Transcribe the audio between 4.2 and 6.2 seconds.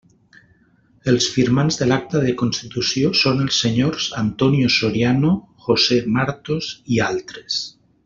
Antonio Soriano, José